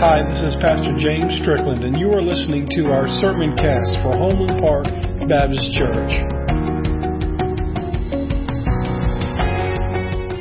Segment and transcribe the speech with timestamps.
[0.00, 4.16] Hi, this is Pastor James Strickland, and you are listening to our sermon cast for
[4.16, 4.86] Homeland Park
[5.28, 6.10] Baptist Church.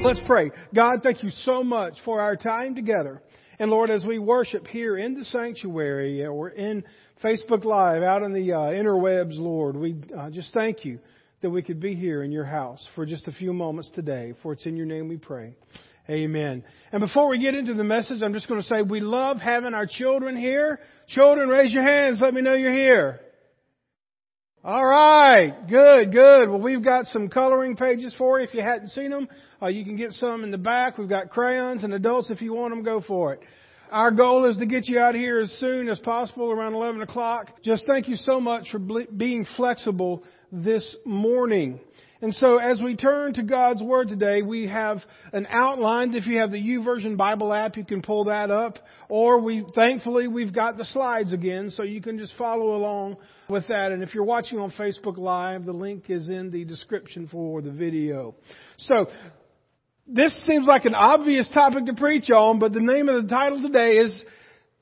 [0.01, 0.49] Let's pray.
[0.73, 3.21] God, thank you so much for our time together.
[3.59, 6.85] And Lord, as we worship here in the sanctuary or in
[7.21, 10.99] Facebook Live, out in the uh, interwebs, Lord, we uh, just thank you
[11.41, 14.31] that we could be here in your house for just a few moments today.
[14.41, 15.53] For it's in your name we pray.
[16.09, 16.63] Amen.
[16.91, 19.75] And before we get into the message, I'm just going to say we love having
[19.75, 20.79] our children here.
[21.09, 22.17] Children, raise your hands.
[22.19, 23.19] Let me know you're here.
[24.63, 25.53] All right.
[25.69, 26.49] Good, good.
[26.49, 28.47] Well, we've got some coloring pages for you.
[28.47, 29.27] If you hadn't seen them,
[29.61, 30.97] uh, you can get some in the back.
[30.97, 32.31] We've got crayons and adults.
[32.31, 33.41] If you want them, go for it.
[33.91, 37.61] Our goal is to get you out here as soon as possible, around 11 o'clock.
[37.63, 41.79] Just thank you so much for being flexible this morning.
[42.21, 44.97] And so as we turn to God's Word today, we have
[45.31, 46.13] an outline.
[46.13, 48.77] If you have the YouVersion Bible app, you can pull that up.
[49.07, 53.17] Or we, thankfully, we've got the slides again, so you can just follow along
[53.47, 53.93] with that.
[53.93, 57.71] And if you're watching on Facebook Live, the link is in the description for the
[57.71, 58.35] video.
[58.77, 59.07] So,
[60.05, 63.61] this seems like an obvious topic to preach on, but the name of the title
[63.61, 64.23] today is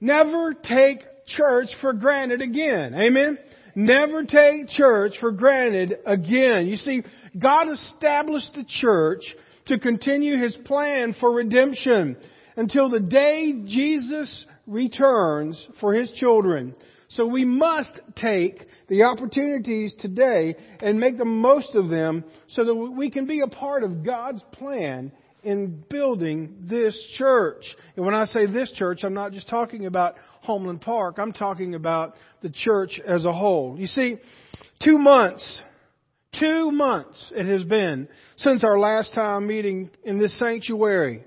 [0.02, 2.96] Never Take Church for Granted Again.
[2.96, 3.38] Amen?
[3.80, 6.66] Never take church for granted again.
[6.66, 7.03] You see,
[7.38, 9.22] God established the church
[9.67, 12.17] to continue His plan for redemption
[12.55, 16.73] until the day Jesus returns for His children.
[17.09, 22.73] So we must take the opportunities today and make the most of them so that
[22.73, 25.11] we can be a part of God's plan
[25.48, 27.64] in building this church.
[27.95, 31.20] And when I say this church, I'm not just talking about Homeland Park.
[31.20, 33.78] I'm talking about the church as a whole.
[33.80, 34.17] You see,
[34.84, 35.62] two months,
[36.38, 41.23] two months it has been since our last time meeting in this sanctuary.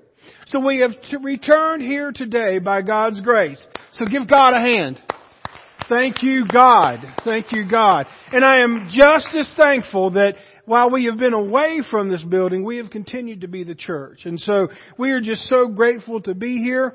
[0.48, 0.90] So we have
[1.22, 3.66] returned here today by God's grace.
[3.92, 5.00] So give God a hand.
[5.88, 7.00] Thank you, God.
[7.24, 8.04] Thank you, God.
[8.32, 10.34] And I am just as thankful that
[10.70, 14.20] while we have been away from this building, we have continued to be the church.
[14.24, 16.94] And so we are just so grateful to be here.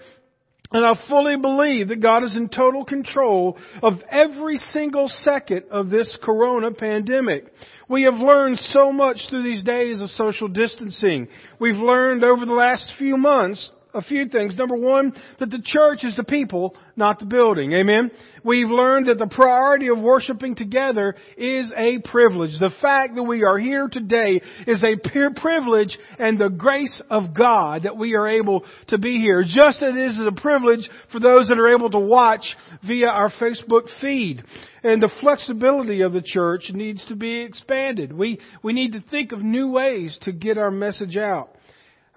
[0.71, 5.89] And I fully believe that God is in total control of every single second of
[5.89, 7.51] this corona pandemic.
[7.89, 11.27] We have learned so much through these days of social distancing.
[11.59, 14.55] We've learned over the last few months a few things.
[14.57, 17.71] Number one, that the church is the people, not the building.
[17.71, 18.11] Amen?
[18.43, 22.59] We've learned that the priority of worshiping together is a privilege.
[22.59, 27.35] The fact that we are here today is a pure privilege and the grace of
[27.35, 29.43] God that we are able to be here.
[29.43, 32.45] Just as it is a privilege for those that are able to watch
[32.85, 34.43] via our Facebook feed.
[34.83, 38.13] And the flexibility of the church needs to be expanded.
[38.13, 41.54] We, we need to think of new ways to get our message out.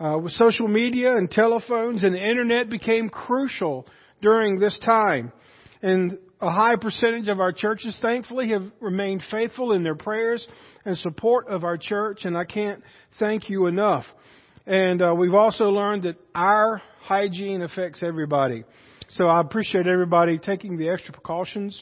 [0.01, 3.85] Uh, with social media and telephones and the internet became crucial
[4.23, 5.33] during this time.
[5.83, 10.47] And a high percentage of our churches, thankfully, have remained faithful in their prayers
[10.85, 12.83] and support of our church, and I can't
[13.19, 14.05] thank you enough.
[14.67, 18.65] And uh, we've also learned that our hygiene affects everybody.
[19.11, 21.81] So I appreciate everybody taking the extra precautions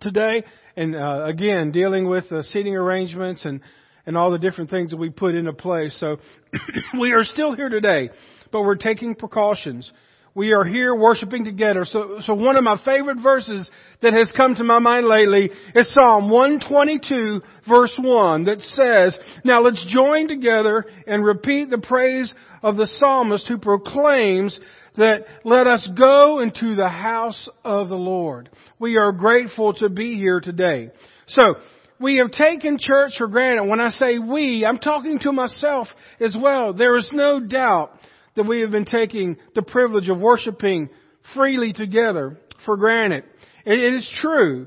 [0.00, 0.44] today,
[0.76, 3.62] and uh, again, dealing with the seating arrangements and
[4.06, 5.96] and all the different things that we put into place.
[5.98, 6.16] So
[7.00, 8.10] we are still here today,
[8.50, 9.90] but we're taking precautions.
[10.34, 11.84] We are here worshiping together.
[11.84, 13.70] So, so one of my favorite verses
[14.00, 19.60] that has come to my mind lately is Psalm 122 verse 1 that says, Now
[19.60, 22.32] let's join together and repeat the praise
[22.62, 24.58] of the psalmist who proclaims
[24.96, 28.48] that let us go into the house of the Lord.
[28.78, 30.90] We are grateful to be here today.
[31.28, 31.56] So,
[32.02, 33.64] we have taken church for granted.
[33.64, 35.88] When I say we, I'm talking to myself
[36.20, 36.74] as well.
[36.74, 37.92] There is no doubt
[38.34, 40.90] that we have been taking the privilege of worshiping
[41.34, 43.24] freely together for granted.
[43.64, 44.66] it is true.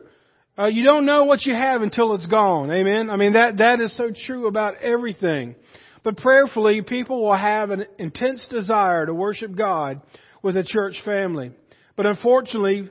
[0.58, 2.72] Uh, you don't know what you have until it's gone.
[2.72, 3.10] Amen.
[3.10, 5.56] I mean that that is so true about everything.
[6.04, 10.02] But prayerfully, people will have an intense desire to worship God
[10.42, 11.52] with a church family.
[11.98, 12.90] But unfortunately,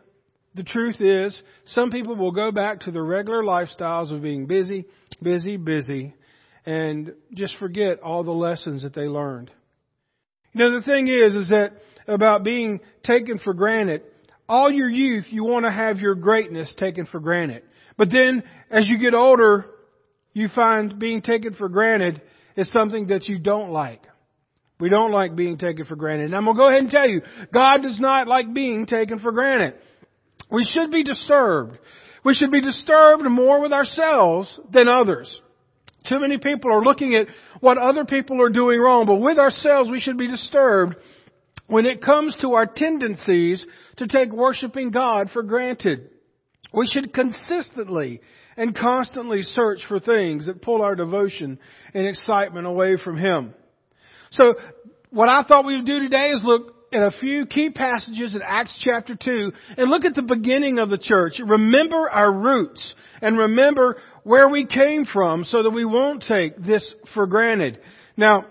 [0.54, 4.84] the truth is, some people will go back to their regular lifestyles of being busy,
[5.22, 6.14] busy, busy,
[6.64, 9.50] and just forget all the lessons that they learned.
[10.52, 11.72] You know, the thing is, is that
[12.06, 14.02] about being taken for granted,
[14.48, 17.62] all your youth, you want to have your greatness taken for granted.
[17.96, 19.66] But then, as you get older,
[20.32, 22.22] you find being taken for granted
[22.56, 24.02] is something that you don't like.
[24.80, 26.26] We don't like being taken for granted.
[26.26, 27.22] And I'm going to go ahead and tell you,
[27.52, 29.74] God does not like being taken for granted.
[30.50, 31.78] We should be disturbed.
[32.24, 35.34] We should be disturbed more with ourselves than others.
[36.08, 37.28] Too many people are looking at
[37.60, 40.96] what other people are doing wrong, but with ourselves we should be disturbed
[41.66, 43.64] when it comes to our tendencies
[43.96, 46.10] to take worshiping God for granted.
[46.72, 48.20] We should consistently
[48.56, 51.58] and constantly search for things that pull our devotion
[51.94, 53.54] and excitement away from Him.
[54.30, 54.54] So,
[55.10, 58.42] what I thought we would do today is look at a few key passages in
[58.42, 61.40] Acts chapter 2 and look at the beginning of the church.
[61.44, 66.94] Remember our roots and remember where we came from so that we won't take this
[67.12, 67.80] for granted.
[68.16, 68.46] Now,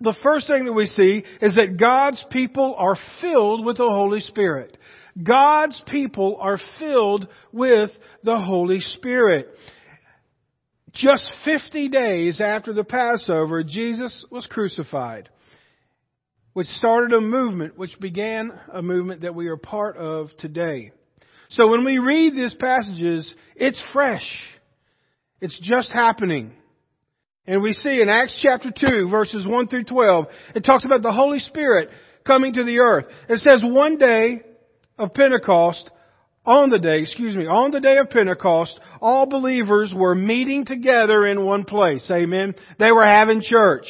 [0.00, 4.20] the first thing that we see is that God's people are filled with the Holy
[4.20, 4.76] Spirit.
[5.22, 7.90] God's people are filled with
[8.22, 9.48] the Holy Spirit.
[10.92, 15.28] Just 50 days after the Passover, Jesus was crucified,
[16.54, 20.92] which started a movement, which began a movement that we are part of today.
[21.50, 24.24] So when we read these passages, it's fresh.
[25.40, 26.52] It's just happening.
[27.46, 31.12] And we see in Acts chapter 2 verses 1 through 12, it talks about the
[31.12, 31.90] Holy Spirit
[32.26, 33.04] coming to the earth.
[33.28, 34.40] It says one day
[34.98, 35.90] of Pentecost,
[36.46, 41.26] on the day, excuse me, on the day of Pentecost, all believers were meeting together
[41.26, 42.10] in one place.
[42.10, 42.54] Amen.
[42.78, 43.86] They were having church.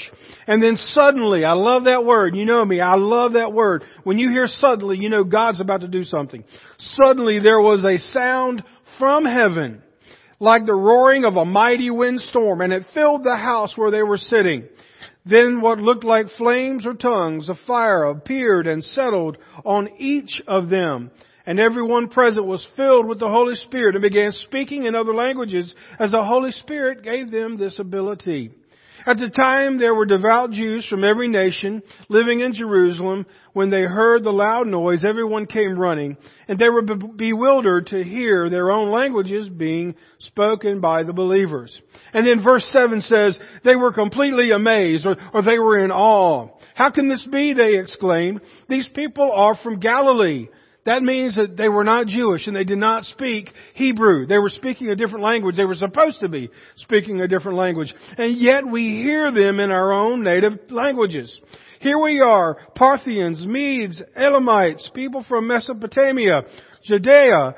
[0.47, 2.37] And then suddenly, I love that word.
[2.37, 3.85] You know me, I love that word.
[4.05, 6.45] When you hear suddenly, you know God's about to do something.
[6.79, 8.63] Suddenly there was a sound
[8.99, 9.83] from heaven
[10.41, 14.19] like the roaring of a mighty windstorm, and it filled the house where they were
[14.19, 14.69] sitting.
[15.25, 20.69] Then what looked like flames or tongues of fire appeared and settled on each of
[20.69, 21.11] them.
[21.47, 25.75] And everyone present was filled with the Holy Spirit and began speaking in other languages
[25.99, 28.51] as the Holy Spirit gave them this ability.
[29.07, 33.27] At the time there were devout Jews from every nation living in Jerusalem.
[33.53, 36.17] When they heard the loud noise, everyone came running,
[36.49, 41.79] and they were bewildered to hear their own languages being spoken by the believers.
[42.15, 46.49] And then verse 7 says, they were completely amazed, or, or they were in awe.
[46.75, 47.53] How can this be?
[47.53, 48.41] They exclaimed.
[48.71, 50.49] These people are from Galilee.
[50.87, 54.27] That means that they were not Jewish and they did not speak Hebrew.
[54.27, 55.57] They were speaking a different language.
[55.57, 57.95] They were supposed to be speaking a different language.
[58.19, 61.41] And yet we hear them in our own native languages.
[61.81, 66.43] Here we are, Parthians, Medes, Elamites, people from Mesopotamia,
[66.83, 67.55] Judea,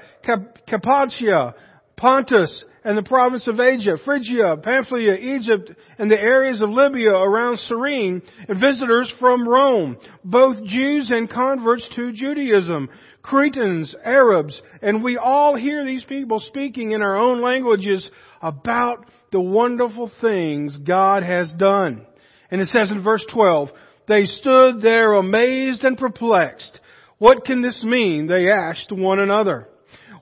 [0.69, 1.55] Cappadocia,
[1.97, 7.59] Pontus, and the province of Asia, Phrygia, Pamphylia, Egypt, and the areas of Libya around
[7.59, 12.89] Cyrene, and visitors from Rome, both Jews and converts to Judaism,
[13.23, 18.09] Cretans, Arabs, and we all hear these people speaking in our own languages
[18.41, 22.07] about the wonderful things God has done.
[22.53, 23.71] And it says in verse 12,
[24.07, 26.79] they stood there amazed and perplexed.
[27.19, 28.29] What can this mean?
[28.29, 29.67] They asked one another.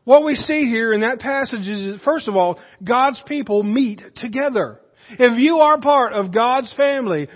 [0.05, 4.81] What we see here in that passage is, first of all, God's people meet together.
[5.11, 7.29] If you are part of God's family,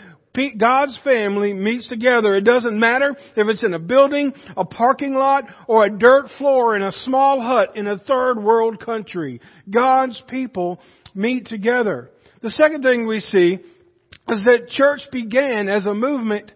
[0.59, 2.35] God's family meets together.
[2.35, 6.77] It doesn't matter if it's in a building, a parking lot, or a dirt floor
[6.77, 9.41] in a small hut in a third world country.
[9.69, 10.81] God's people
[11.15, 12.11] meet together.
[12.43, 13.59] The second thing we see
[14.29, 16.53] is that church began as a movement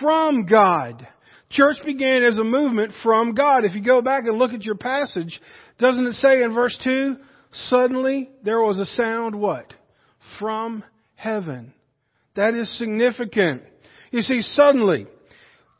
[0.00, 1.06] from God.
[1.50, 3.64] Church began as a movement from God.
[3.64, 5.40] If you go back and look at your passage,
[5.78, 7.16] doesn't it say in verse 2,
[7.68, 9.72] suddenly there was a sound what?
[10.40, 10.82] From
[11.14, 11.72] heaven.
[12.34, 13.62] That is significant.
[14.10, 15.06] You see, suddenly,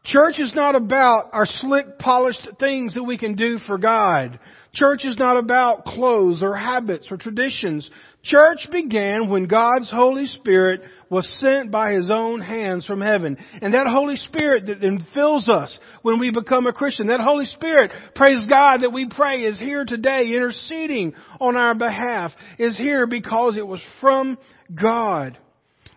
[0.05, 4.39] church is not about our slick, polished things that we can do for God.
[4.73, 7.91] Church is not about clothes or habits or traditions.
[8.27, 13.37] Church began when God's Holy Spirit was sent by His own hands from heaven.
[13.63, 17.93] And that Holy Spirit that fills us when we become a Christian, that Holy Spirit,
[18.17, 23.57] praise God that we pray, is here today interceding on our behalf, is here because
[23.57, 24.39] it was from
[24.75, 25.39] God.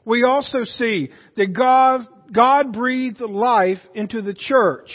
[0.06, 4.92] We also see that God, God breathed life into the church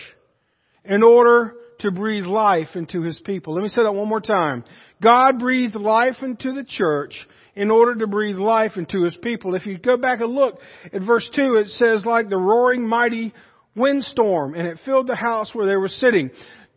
[0.85, 3.55] in order to breathe life into His people.
[3.55, 4.65] Let me say that one more time.
[5.05, 7.15] God breathed life into the church
[7.55, 9.55] in order to breathe life into His people.
[9.55, 10.59] If you go back and look
[10.93, 13.35] at verse 2, it says like the roaring mighty
[13.77, 16.31] windstorm and it filled the house where they were sitting.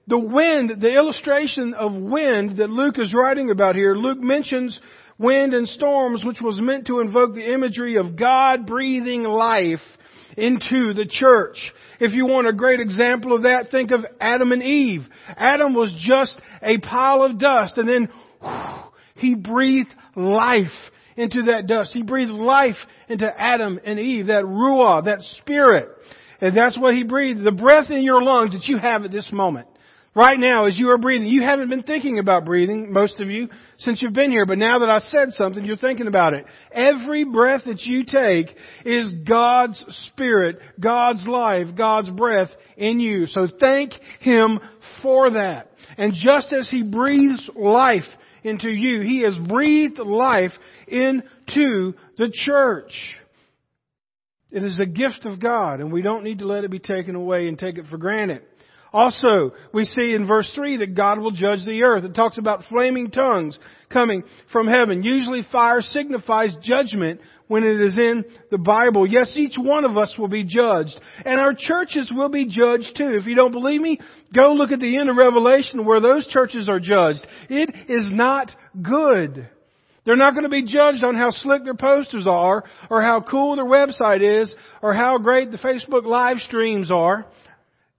[0.08, 4.80] The wind, the illustration of wind that Luke is writing about here, Luke mentions
[5.18, 9.80] wind and storms, which was meant to invoke the imagery of God breathing life
[10.38, 11.58] into the church.
[12.00, 15.02] If you want a great example of that, think of Adam and Eve.
[15.36, 20.68] Adam was just a pile of dust and then whew, he breathed life
[21.16, 21.92] into that dust.
[21.92, 22.76] He breathed life
[23.10, 25.90] into Adam and Eve, that ruah, that spirit.
[26.40, 27.44] And that's what he breathed.
[27.44, 29.68] The breath in your lungs that you have at this moment.
[30.18, 31.28] Right now as you are breathing.
[31.28, 34.80] You haven't been thinking about breathing, most of you, since you've been here, but now
[34.80, 36.46] that I said something, you're thinking about it.
[36.72, 43.28] Every breath that you take is God's Spirit, God's life, God's breath in you.
[43.28, 44.60] So thank Him
[45.04, 45.72] for that.
[45.98, 48.08] And just as He breathes life
[48.44, 50.52] into you, He has breathed life
[50.88, 52.92] into the church.
[54.50, 57.14] It is a gift of God, and we don't need to let it be taken
[57.14, 58.42] away and take it for granted.
[58.94, 62.04] Also, we see in verse 3 that God will judge the earth.
[62.04, 65.04] It talks about flaming tongues coming from heaven.
[65.04, 69.08] Usually fire signifies judgment when it is in the Bible.
[69.08, 71.00] Yes, each one of us will be judged.
[71.26, 73.16] And our churches will be judged too.
[73.16, 74.00] If you don't believe me,
[74.34, 77.26] go look at the end of Revelation where those churches are judged.
[77.50, 78.52] It is not
[78.82, 79.50] good.
[80.06, 83.58] They're not going to be judged on how slick their posters are, or how cool
[83.58, 87.26] their website is, or how great the Facebook live streams are.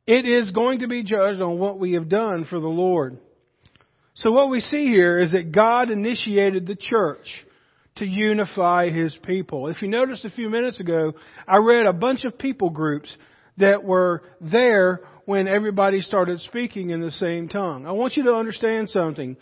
[0.09, 3.19] It is going to be judged on what we have done for the Lord.
[4.15, 7.27] So what we see here is that God initiated the church
[7.97, 9.69] to unify His people.
[9.69, 11.12] If you noticed a few minutes ago,
[11.47, 13.15] I read a bunch of people groups
[13.59, 17.85] that were there when everybody started speaking in the same tongue.
[17.85, 19.37] I want you to understand something.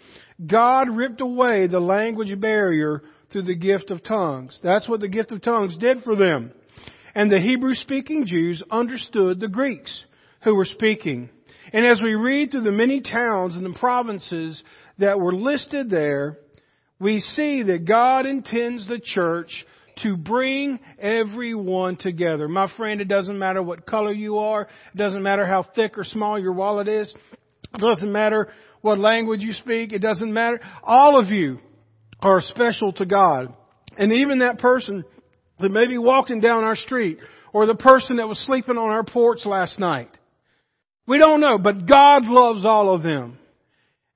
[0.44, 4.58] God ripped away the language barrier through the gift of tongues.
[4.64, 6.50] That's what the gift of tongues did for them.
[7.14, 10.04] And the Hebrew speaking Jews understood the Greeks
[10.46, 11.28] who were speaking.
[11.72, 14.62] And as we read through the many towns and the provinces
[14.98, 16.38] that were listed there,
[17.00, 19.66] we see that God intends the church
[20.04, 22.46] to bring everyone together.
[22.46, 24.68] My friend, it doesn't matter what color you are.
[24.94, 27.12] It doesn't matter how thick or small your wallet is.
[27.74, 28.48] It doesn't matter
[28.82, 29.92] what language you speak.
[29.92, 30.60] It doesn't matter.
[30.84, 31.58] All of you
[32.20, 33.52] are special to God.
[33.98, 35.04] And even that person
[35.58, 37.18] that may be walking down our street
[37.52, 40.10] or the person that was sleeping on our porch last night.
[41.06, 43.38] We don't know, but God loves all of them.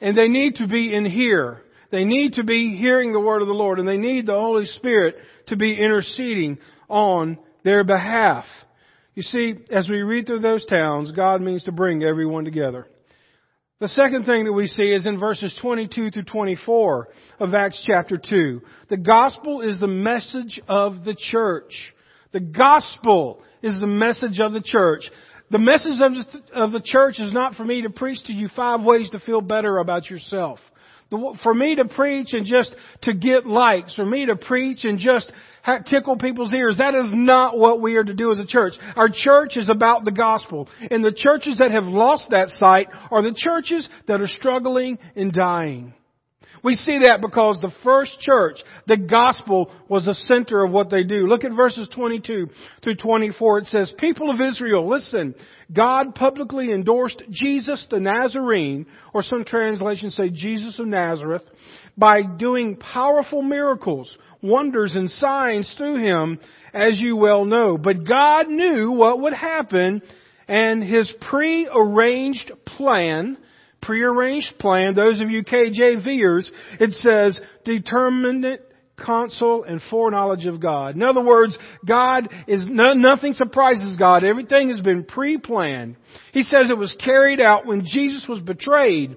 [0.00, 1.62] And they need to be in here.
[1.90, 4.66] They need to be hearing the word of the Lord and they need the Holy
[4.66, 5.16] Spirit
[5.48, 8.44] to be interceding on their behalf.
[9.14, 12.86] You see, as we read through those towns, God means to bring everyone together.
[13.80, 17.08] The second thing that we see is in verses 22 through 24
[17.40, 18.60] of Acts chapter 2.
[18.88, 21.72] The gospel is the message of the church.
[22.32, 25.10] The gospel is the message of the church.
[25.50, 26.00] The message
[26.54, 29.40] of the, church is not for me to preach to you five ways to feel
[29.40, 30.60] better about yourself.
[31.42, 35.32] For me to preach and just to get likes, for me to preach and just
[35.90, 38.74] tickle people's ears, that is not what we are to do as a church.
[38.94, 40.68] Our church is about the gospel.
[40.88, 45.32] And the churches that have lost that sight are the churches that are struggling and
[45.32, 45.94] dying.
[46.62, 51.04] We see that because the first church, the gospel was the center of what they
[51.04, 51.26] do.
[51.26, 52.48] Look at verses 22
[52.82, 53.58] through 24.
[53.58, 55.34] It says, People of Israel, listen.
[55.72, 61.42] God publicly endorsed Jesus the Nazarene, or some translations say Jesus of Nazareth,
[61.96, 64.12] by doing powerful miracles,
[64.42, 66.40] wonders, and signs through him,
[66.74, 67.78] as you well know.
[67.78, 70.02] But God knew what would happen,
[70.48, 73.38] and his pre-arranged plan
[73.82, 74.94] prearranged plan.
[74.94, 78.66] Those of you KJVers, it says determinate
[79.04, 80.94] counsel and foreknowledge of God.
[80.94, 81.56] In other words,
[81.86, 84.24] God is, no, nothing surprises God.
[84.24, 85.96] Everything has been pre-planned.
[86.32, 89.16] He says it was carried out when Jesus was betrayed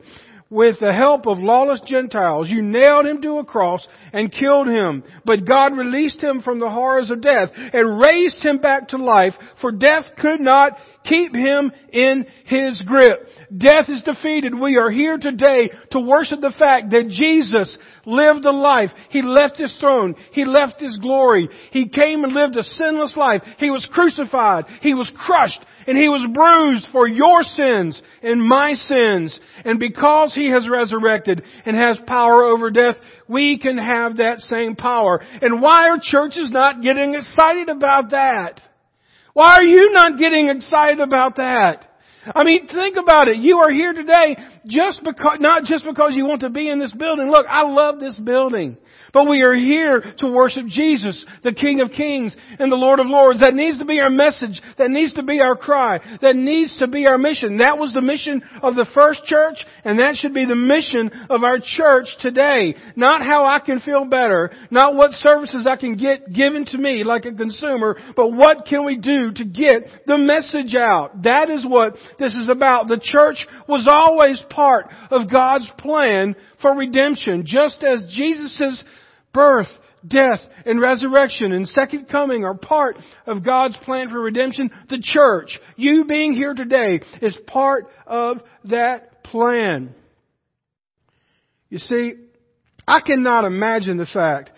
[0.53, 2.47] with the help of lawless Gentiles.
[2.47, 5.03] You nailed him to a cross and killed him.
[5.25, 9.33] But God released him from the horrors of death and raised him back to life,
[9.59, 10.73] for death could not
[11.05, 13.27] keep him in his grip.
[13.55, 14.53] Death is defeated.
[14.53, 18.91] We are here today to worship the fact that Jesus lived a life.
[19.09, 20.15] He left his throne.
[20.31, 21.49] He left his glory.
[21.71, 23.41] He came and lived a sinless life.
[23.57, 24.65] He was crucified.
[24.81, 29.39] He was crushed and he was bruised for your sins and my sins.
[29.65, 32.95] And because he has resurrected and has power over death,
[33.27, 35.21] we can have that same power.
[35.41, 38.59] And why are churches not getting excited about that?
[39.33, 41.87] Why are you not getting excited about that?
[42.25, 43.37] I mean, think about it.
[43.37, 46.93] You are here today just because, not just because you want to be in this
[46.93, 47.29] building.
[47.29, 48.77] Look, I love this building.
[49.13, 53.05] But we are here to worship Jesus, the King of Kings and the Lord of
[53.05, 53.41] Lords.
[53.41, 54.59] That needs to be our message.
[54.79, 55.99] That needs to be our cry.
[56.21, 57.57] That needs to be our mission.
[57.57, 61.43] That was the mission of the first church, and that should be the mission of
[61.43, 62.75] our church today.
[62.95, 67.03] Not how I can feel better, not what services I can get given to me
[67.03, 71.21] like a consumer, but what can we do to get the message out?
[71.23, 72.87] That is what this is about.
[72.87, 78.83] The church was always part of God's plan for redemption, just as Jesus'
[79.33, 79.67] birth,
[80.07, 84.71] death, and resurrection and second coming are part of God's plan for redemption.
[84.89, 89.93] The church, you being here today, is part of that plan.
[91.69, 92.13] You see,
[92.87, 94.51] I cannot imagine the fact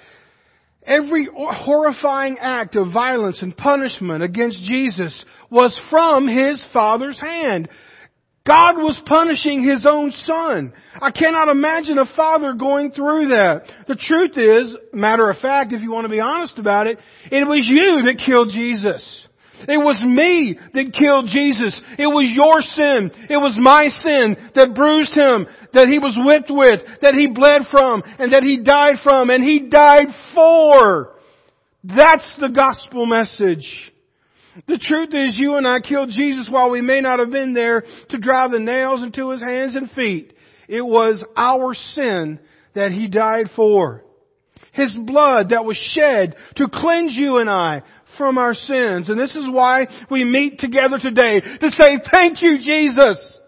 [0.85, 7.69] every horrifying act of violence and punishment against Jesus was from His Father's hand.
[8.45, 10.73] God was punishing His own Son.
[11.01, 13.63] I cannot imagine a father going through that.
[13.87, 16.99] The truth is, matter of fact, if you want to be honest about it,
[17.31, 19.27] it was you that killed Jesus.
[19.67, 21.79] It was me that killed Jesus.
[21.97, 23.11] It was your sin.
[23.29, 27.63] It was my sin that bruised him, that he was whipped with, that he bled
[27.71, 31.15] from, and that he died from, and he died for.
[31.83, 33.65] That's the gospel message.
[34.67, 37.83] The truth is you and I killed Jesus while we may not have been there
[38.09, 40.33] to drive the nails into his hands and feet.
[40.67, 42.39] It was our sin
[42.73, 44.03] that he died for.
[44.71, 47.83] His blood that was shed to cleanse you and I
[48.17, 49.09] from our sins.
[49.09, 53.39] And this is why we meet together today to say, thank you, Jesus.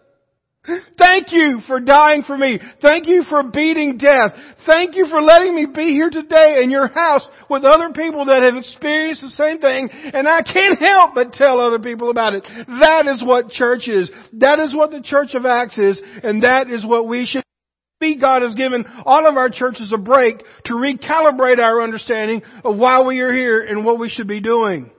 [0.98, 2.60] Thank you for dying for me.
[2.82, 4.34] Thank you for beating death.
[4.66, 8.44] Thank you for letting me be here today in your house with other people that
[8.44, 12.44] have experienced the same thing and I can't help but tell other people about it.
[12.82, 14.12] That is what church is.
[14.34, 17.44] That is what the Church of Acts is and that is what we should
[18.00, 23.01] God has given all of our churches a break to recalibrate our understanding of why
[23.01, 24.92] we are here and what we should be doing.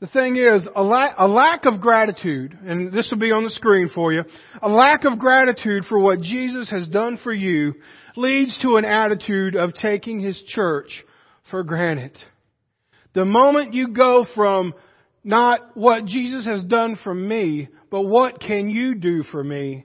[0.00, 3.50] The thing is, a, la- a lack of gratitude, and this will be on the
[3.50, 4.22] screen for you,
[4.62, 7.74] a lack of gratitude for what Jesus has done for you
[8.16, 11.04] leads to an attitude of taking His church
[11.50, 12.16] for granted.
[13.14, 14.72] The moment you go from
[15.24, 19.84] not what Jesus has done for me, but what can you do for me?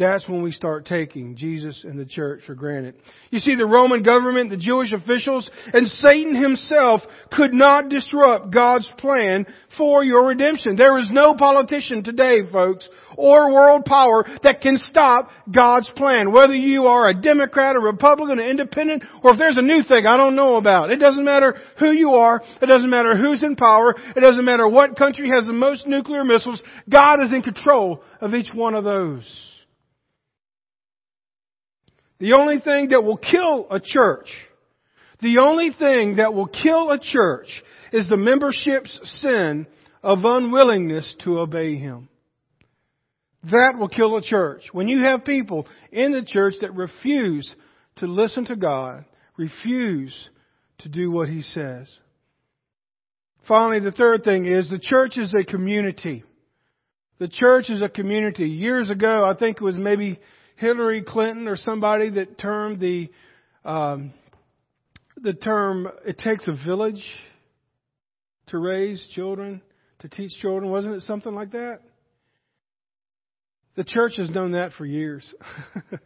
[0.00, 2.94] That's when we start taking Jesus and the church for granted.
[3.28, 8.88] You see, the Roman government, the Jewish officials, and Satan himself could not disrupt God's
[8.96, 10.76] plan for your redemption.
[10.76, 16.32] There is no politician today, folks, or world power that can stop God's plan.
[16.32, 20.06] Whether you are a Democrat, a Republican, an independent, or if there's a new thing
[20.06, 20.90] I don't know about.
[20.90, 22.40] It doesn't matter who you are.
[22.62, 23.94] It doesn't matter who's in power.
[24.16, 26.62] It doesn't matter what country has the most nuclear missiles.
[26.88, 29.28] God is in control of each one of those.
[32.20, 34.28] The only thing that will kill a church,
[35.20, 37.48] the only thing that will kill a church
[37.92, 39.66] is the membership's sin
[40.02, 42.08] of unwillingness to obey Him.
[43.44, 44.64] That will kill a church.
[44.72, 47.54] When you have people in the church that refuse
[47.96, 49.06] to listen to God,
[49.38, 50.14] refuse
[50.80, 51.88] to do what He says.
[53.48, 56.22] Finally, the third thing is the church is a community.
[57.18, 58.48] The church is a community.
[58.48, 60.20] Years ago, I think it was maybe
[60.60, 63.10] Hillary Clinton or somebody that termed the
[63.64, 64.12] um,
[65.16, 67.02] the term "it takes a village
[68.48, 69.62] to raise children,
[70.00, 71.80] to teach children." Wasn't it something like that?
[73.76, 75.34] The church has known that for years.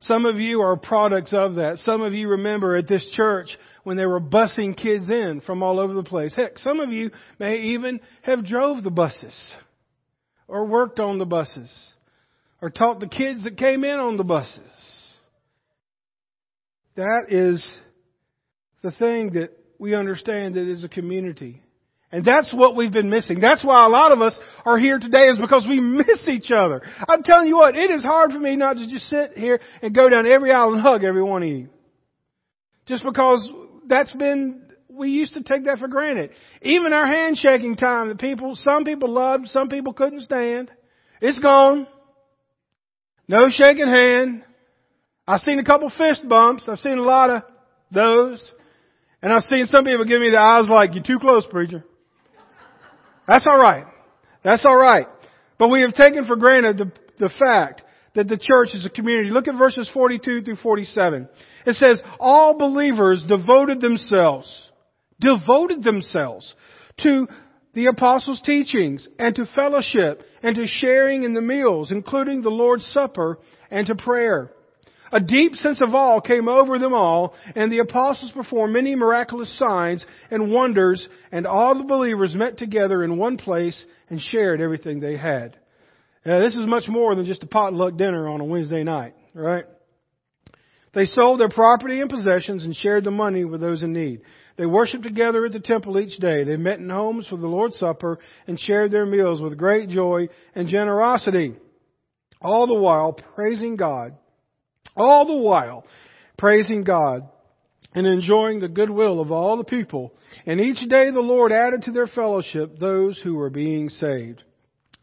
[0.00, 1.78] Some of you are products of that.
[1.78, 5.78] Some of you remember at this church when they were busing kids in from all
[5.78, 6.34] over the place.
[6.34, 9.34] Heck, some of you may even have drove the buses
[10.46, 11.70] or worked on the buses
[12.64, 14.58] or taught the kids that came in on the buses.
[16.96, 17.62] That is
[18.82, 21.62] the thing that we understand that is a community.
[22.10, 23.38] And that's what we've been missing.
[23.38, 26.80] That's why a lot of us are here today is because we miss each other.
[27.06, 29.94] I'm telling you what, it is hard for me not to just sit here and
[29.94, 31.68] go down every aisle and hug every one of you.
[32.86, 33.46] Just because
[33.86, 36.30] that's been, we used to take that for granted.
[36.62, 40.70] Even our handshaking time that people, some people loved, some people couldn't stand,
[41.20, 41.88] it's gone.
[43.28, 44.44] No shaking hand.
[45.26, 46.68] I've seen a couple fist bumps.
[46.68, 47.42] I've seen a lot of
[47.90, 48.52] those.
[49.22, 51.84] And I've seen some people give me the eyes like, you're too close, preacher.
[53.26, 53.86] That's alright.
[54.42, 55.06] That's alright.
[55.58, 57.82] But we have taken for granted the, the fact
[58.14, 59.30] that the church is a community.
[59.30, 61.28] Look at verses 42 through 47.
[61.66, 64.46] It says, all believers devoted themselves,
[65.20, 66.54] devoted themselves
[67.00, 67.26] to
[67.74, 72.86] the apostles' teachings and to fellowship and to sharing in the meals, including the Lord's
[72.86, 73.38] Supper
[73.70, 74.50] and to prayer.
[75.12, 79.54] A deep sense of awe came over them all, and the apostles performed many miraculous
[79.58, 84.98] signs and wonders, and all the believers met together in one place and shared everything
[84.98, 85.56] they had.
[86.26, 89.66] Now, this is much more than just a potluck dinner on a Wednesday night, right?
[90.94, 94.22] They sold their property and possessions and shared the money with those in need.
[94.56, 96.44] They worshiped together at the temple each day.
[96.44, 100.28] They met in homes for the Lord's Supper and shared their meals with great joy
[100.54, 101.56] and generosity.
[102.40, 104.14] All the while praising God.
[104.96, 105.84] All the while
[106.38, 107.28] praising God
[107.94, 110.12] and enjoying the goodwill of all the people.
[110.46, 114.42] And each day the Lord added to their fellowship those who were being saved.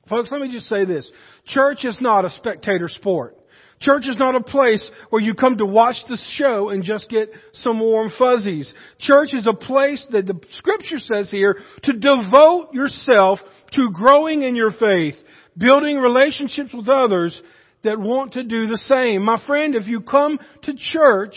[0.09, 1.11] Folks, let me just say this.
[1.45, 3.37] Church is not a spectator sport.
[3.81, 7.29] Church is not a place where you come to watch the show and just get
[7.53, 8.71] some warm fuzzies.
[8.99, 13.39] Church is a place that the scripture says here to devote yourself
[13.73, 15.15] to growing in your faith,
[15.57, 17.41] building relationships with others
[17.83, 19.23] that want to do the same.
[19.23, 21.35] My friend, if you come to church,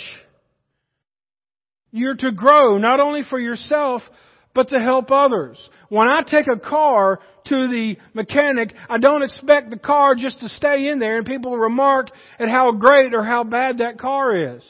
[1.91, 4.03] you're to grow not only for yourself,
[4.55, 5.59] but to help others.
[5.89, 10.49] When I take a car to the mechanic, I don't expect the car just to
[10.49, 14.65] stay in there and people remark at how great or how bad that car is.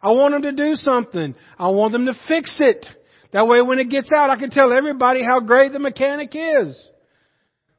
[0.00, 1.34] I want them to do something.
[1.58, 2.86] I want them to fix it.
[3.32, 6.80] That way when it gets out, I can tell everybody how great the mechanic is.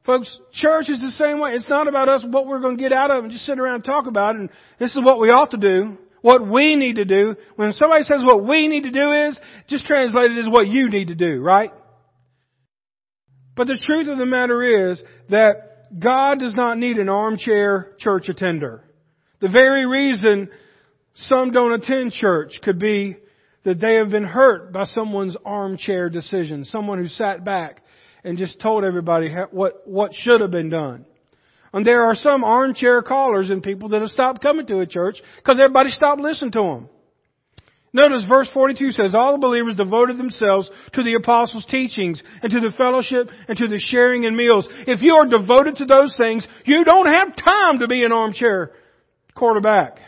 [0.04, 1.52] Folks, church is the same way.
[1.52, 3.58] It's not about us what we're going to get out of it and just sit
[3.58, 6.76] around and talk about it and this is what we ought to do what we
[6.76, 7.36] need to do.
[7.56, 10.88] When somebody says what we need to do is, just translate it as what you
[10.88, 11.72] need to do, right?
[13.56, 18.28] But the truth of the matter is that God does not need an armchair church
[18.28, 18.84] attender.
[19.40, 20.48] The very reason
[21.14, 23.16] some don't attend church could be
[23.64, 27.82] that they have been hurt by someone's armchair decision, someone who sat back
[28.24, 31.04] and just told everybody what, what should have been done.
[31.72, 35.20] And there are some armchair callers and people that have stopped coming to a church
[35.36, 36.88] because everybody stopped listening to them.
[37.92, 42.60] Notice verse 42 says, all the believers devoted themselves to the apostles' teachings and to
[42.60, 44.68] the fellowship and to the sharing in meals.
[44.86, 48.72] If you are devoted to those things, you don't have time to be an armchair
[49.34, 49.98] quarterback.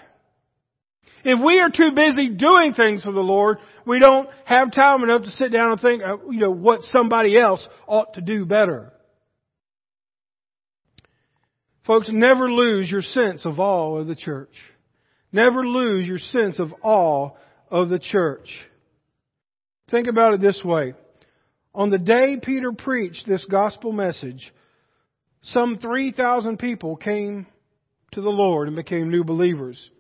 [1.25, 5.23] If we are too busy doing things for the Lord, we don't have time enough
[5.23, 8.93] to sit down and think, uh, you know, what somebody else ought to do better.
[11.91, 14.55] Folks, never lose your sense of awe of the church.
[15.33, 17.31] Never lose your sense of awe
[17.69, 18.49] of the church.
[19.91, 20.95] Think about it this way.
[21.75, 24.53] On the day Peter preached this gospel message,
[25.43, 27.49] some 3,000 people came
[28.13, 29.91] to the Lord and became new believers.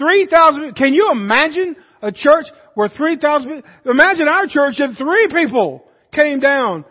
[0.00, 6.40] 3,000, can you imagine a church where 3,000, imagine our church if three people came
[6.40, 6.84] down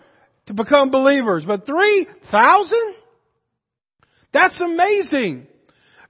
[0.46, 2.96] to become believers, but 3,000?
[4.34, 5.48] That's amazing.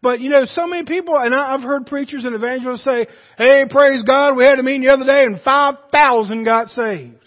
[0.02, 3.08] But you know, so many people, and I've heard preachers and evangelists say,
[3.38, 7.18] hey, praise God, we had a meeting the other day and 5,000 got saved.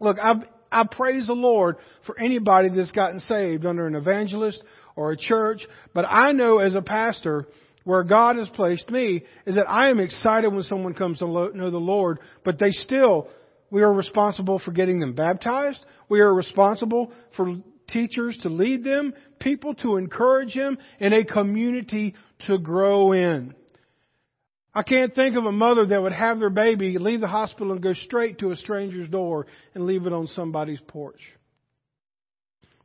[0.00, 0.34] Look, I,
[0.72, 4.62] I praise the Lord for anybody that's gotten saved under an evangelist
[4.96, 7.46] or a church, but I know as a pastor,
[7.84, 11.70] where God has placed me is that I am excited when someone comes to know
[11.70, 13.28] the Lord, but they still,
[13.70, 15.84] we are responsible for getting them baptized.
[16.08, 17.56] We are responsible for
[17.88, 22.14] teachers to lead them, people to encourage them, and a community
[22.46, 23.54] to grow in.
[24.72, 27.82] I can't think of a mother that would have their baby leave the hospital and
[27.82, 31.20] go straight to a stranger's door and leave it on somebody's porch.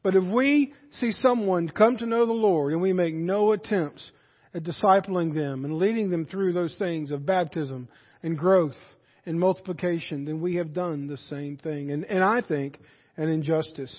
[0.01, 4.11] But if we see someone come to know the Lord and we make no attempts
[4.53, 7.87] at discipling them and leading them through those things of baptism
[8.23, 8.77] and growth
[9.25, 11.91] and multiplication, then we have done the same thing.
[11.91, 12.79] And, and I think
[13.17, 13.95] an injustice.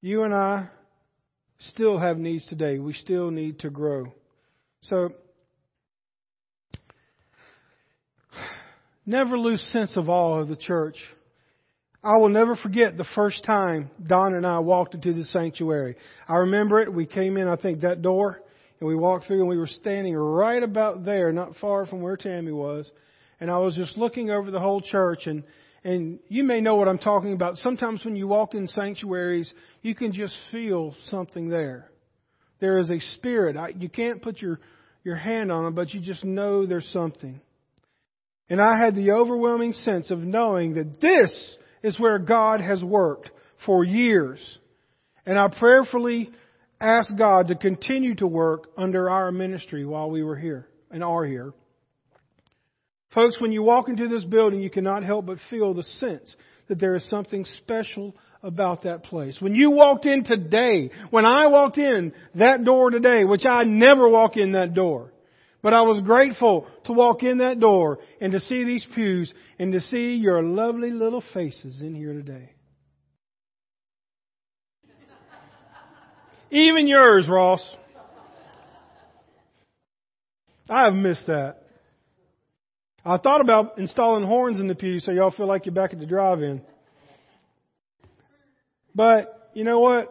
[0.00, 0.68] You and I
[1.58, 2.78] still have needs today.
[2.78, 4.12] We still need to grow.
[4.82, 5.12] So,
[9.04, 10.96] never lose sense of awe of the church.
[12.04, 15.96] I will never forget the first time Don and I walked into the sanctuary.
[16.28, 16.92] I remember it.
[16.92, 18.40] We came in, I think, that door,
[18.78, 22.16] and we walked through, and we were standing right about there, not far from where
[22.16, 22.88] Tammy was.
[23.40, 25.42] And I was just looking over the whole church, and
[25.88, 27.56] and you may know what I'm talking about.
[27.56, 31.90] Sometimes when you walk in sanctuaries, you can just feel something there.
[32.60, 33.56] There is a spirit.
[33.78, 34.60] You can't put your,
[35.02, 37.40] your hand on it, but you just know there's something.
[38.50, 43.30] And I had the overwhelming sense of knowing that this is where God has worked
[43.64, 44.58] for years.
[45.24, 46.30] And I prayerfully
[46.78, 51.24] asked God to continue to work under our ministry while we were here and are
[51.24, 51.54] here.
[53.14, 56.36] Folks, when you walk into this building, you cannot help but feel the sense
[56.68, 59.40] that there is something special about that place.
[59.40, 64.08] When you walked in today, when I walked in that door today, which I never
[64.08, 65.12] walk in that door,
[65.62, 69.72] but I was grateful to walk in that door and to see these pews and
[69.72, 72.52] to see your lovely little faces in here today.
[76.50, 77.76] Even yours, Ross.
[80.70, 81.67] I have missed that.
[83.08, 85.98] I thought about installing horns in the pew so y'all feel like you're back at
[85.98, 86.60] the drive-in.
[88.94, 90.10] But you know what?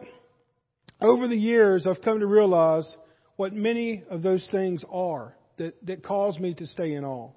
[1.00, 2.96] Over the years, I've come to realize
[3.36, 7.30] what many of those things are that, that cause me to stay in awe.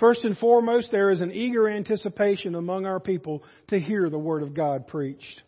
[0.00, 4.42] First and foremost, there is an eager anticipation among our people to hear the Word
[4.42, 5.42] of God preached.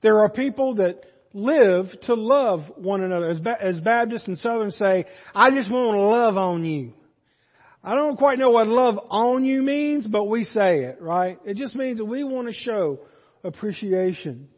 [0.00, 1.02] There are people that
[1.34, 3.28] live to love one another.
[3.28, 6.94] As, as Baptists and Southern say, I just want to love on you.
[7.82, 11.38] I don't quite know what love on you means, but we say it, right?
[11.44, 13.00] It just means that we want to show
[13.42, 14.48] appreciation.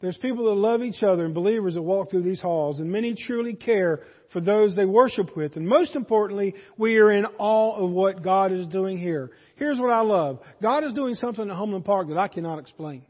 [0.00, 3.14] There's people that love each other and believers that walk through these halls, and many
[3.14, 4.00] truly care
[4.32, 5.56] for those they worship with.
[5.56, 9.30] And most importantly, we are in awe of what God is doing here.
[9.56, 13.02] Here's what I love God is doing something at Homeland Park that I cannot explain.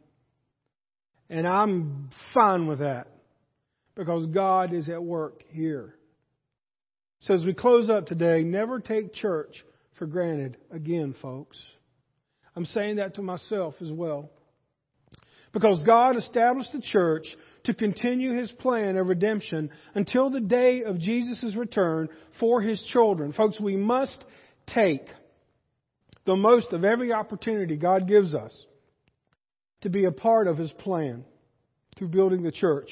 [1.28, 3.08] And I'm fine with that
[3.94, 5.97] because God is at work here.
[7.20, 9.64] So as we close up today, never take church
[9.98, 11.58] for granted again, folks.
[12.54, 14.30] I'm saying that to myself as well.
[15.52, 17.26] Because God established the church
[17.64, 23.32] to continue his plan of redemption until the day of Jesus' return for his children.
[23.32, 24.24] Folks, we must
[24.66, 25.06] take
[26.26, 28.52] the most of every opportunity God gives us
[29.80, 31.24] to be a part of his plan
[31.96, 32.90] through building the church.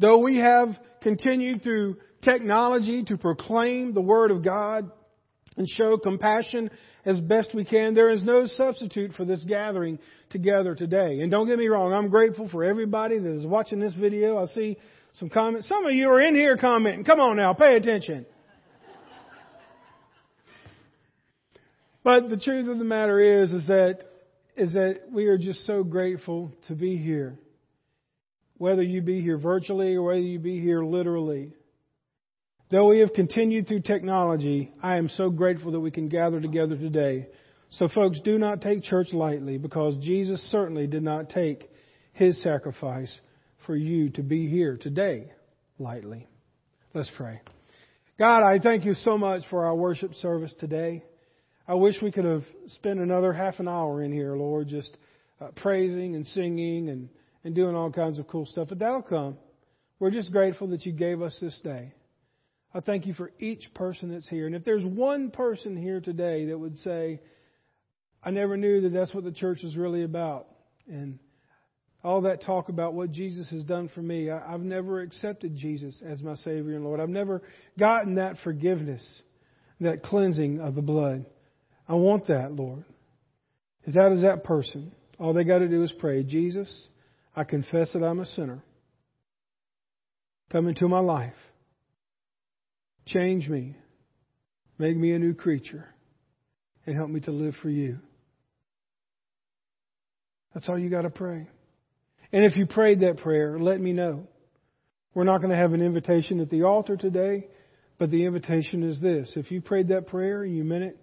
[0.00, 0.68] Though we have
[1.02, 4.90] continued through technology to proclaim the Word of God
[5.56, 6.70] and show compassion
[7.04, 7.94] as best we can.
[7.94, 9.98] There is no substitute for this gathering
[10.30, 11.20] together today.
[11.20, 14.38] And don't get me wrong, I'm grateful for everybody that is watching this video.
[14.38, 14.78] I see
[15.18, 15.68] some comments.
[15.68, 17.04] Some of you are in here commenting.
[17.04, 18.24] Come on now, pay attention.
[22.02, 23.98] But the truth of the matter is, is that,
[24.56, 27.38] is that we are just so grateful to be here.
[28.60, 31.54] Whether you be here virtually or whether you be here literally.
[32.70, 36.76] Though we have continued through technology, I am so grateful that we can gather together
[36.76, 37.28] today.
[37.70, 41.70] So, folks, do not take church lightly because Jesus certainly did not take
[42.12, 43.18] his sacrifice
[43.64, 45.32] for you to be here today
[45.78, 46.28] lightly.
[46.92, 47.40] Let's pray.
[48.18, 51.02] God, I thank you so much for our worship service today.
[51.66, 52.44] I wish we could have
[52.74, 54.94] spent another half an hour in here, Lord, just
[55.40, 57.08] uh, praising and singing and,
[57.44, 59.36] and doing all kinds of cool stuff, but that'll come.
[59.98, 61.92] We're just grateful that you gave us this day.
[62.72, 64.46] I thank you for each person that's here.
[64.46, 67.20] And if there's one person here today that would say,
[68.22, 70.46] I never knew that that's what the church is really about,
[70.88, 71.18] and
[72.02, 76.00] all that talk about what Jesus has done for me, I, have never accepted Jesus
[76.04, 77.00] as my Savior and Lord.
[77.00, 77.42] I've never
[77.78, 79.04] gotten that forgiveness,
[79.80, 81.26] that cleansing of the blood.
[81.88, 82.84] I want that, Lord.
[83.84, 86.70] If that is that person, all they got to do is pray, Jesus,
[87.34, 88.62] I confess that I'm a sinner.
[90.50, 91.34] Come into my life.
[93.06, 93.76] Change me.
[94.78, 95.88] Make me a new creature.
[96.86, 97.98] And help me to live for you.
[100.54, 101.46] That's all you got to pray.
[102.32, 104.26] And if you prayed that prayer, let me know.
[105.14, 107.48] We're not going to have an invitation at the altar today,
[107.98, 109.32] but the invitation is this.
[109.36, 110.98] If you prayed that prayer and you meant it,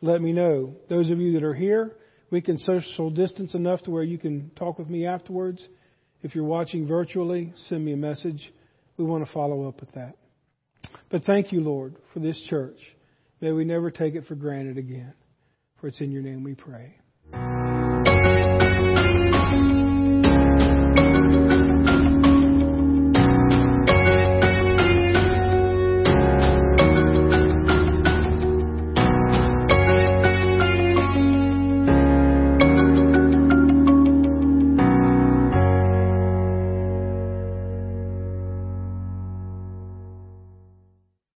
[0.00, 0.76] let me know.
[0.88, 1.96] Those of you that are here,
[2.30, 5.66] we can social distance enough to where you can talk with me afterwards.
[6.22, 8.52] If you're watching virtually, send me a message.
[8.96, 10.16] We want to follow up with that.
[11.10, 12.78] But thank you, Lord, for this church.
[13.40, 15.14] May we never take it for granted again.
[15.80, 16.99] For it's in your name we pray.